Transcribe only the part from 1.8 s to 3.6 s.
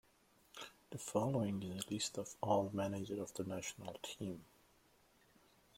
a list of all managers of the